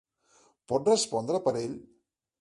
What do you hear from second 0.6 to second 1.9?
Pots respondre per ell?